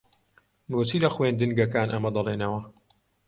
[0.71, 2.59] بۆچی لە خوێندنگەکان ئەمە دەڵێنەوە؟